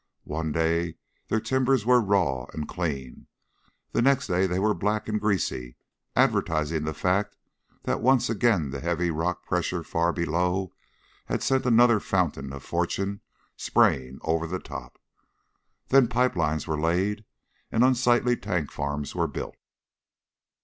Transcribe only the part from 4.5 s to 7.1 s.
were black and greasy, advertising the